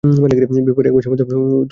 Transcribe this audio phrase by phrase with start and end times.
[0.03, 0.87] বিবাহের
[0.87, 1.67] এক মাসের মধ্যে বিধবা।